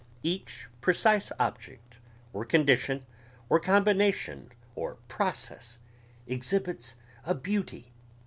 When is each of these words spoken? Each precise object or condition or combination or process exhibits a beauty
Each 0.23 0.65
precise 0.81 1.31
object 1.39 1.97
or 2.33 2.43
condition 2.43 3.05
or 3.49 3.59
combination 3.59 4.51
or 4.73 4.95
process 5.07 5.77
exhibits 6.25 6.95
a 7.23 7.35
beauty 7.35 7.93